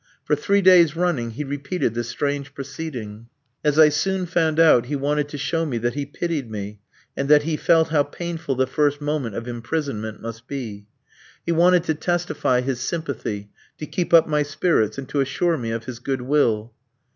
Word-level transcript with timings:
For 0.25 0.35
three 0.35 0.63
days 0.63 0.95
running 0.95 1.29
he 1.37 1.43
repeated 1.43 1.93
this 1.93 2.07
strange 2.09 2.55
proceeding. 2.55 3.27
As 3.63 3.77
I 3.77 3.89
soon 3.89 4.25
found 4.25 4.59
out, 4.59 4.87
he 4.87 4.95
wanted 4.95 5.29
to 5.29 5.37
show 5.37 5.63
me 5.63 5.77
that 5.77 5.93
he 5.93 6.07
pitied 6.07 6.49
me, 6.49 6.79
and 7.15 7.29
that 7.29 7.43
he 7.43 7.55
felt 7.55 7.89
how 7.89 8.01
painful 8.01 8.55
the 8.55 8.65
first 8.65 8.99
moment 8.99 9.35
of 9.35 9.47
imprisonment 9.47 10.19
must 10.19 10.47
be. 10.47 10.87
He 11.45 11.51
wanted 11.51 11.83
to 11.83 11.93
testify 11.93 12.61
his 12.61 12.79
sympathy, 12.79 13.51
to 13.77 13.85
keep 13.85 14.11
up 14.11 14.27
my 14.27 14.41
spirits, 14.41 14.97
and 14.97 15.07
to 15.09 15.19
assure 15.21 15.55
me 15.55 15.69
of 15.69 15.85
his 15.85 15.99
good 15.99 16.23
will. 16.23 16.73